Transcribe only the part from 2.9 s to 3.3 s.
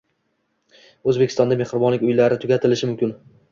mumkinng